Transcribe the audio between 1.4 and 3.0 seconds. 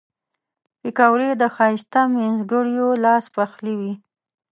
د ښایسته مینځګړیو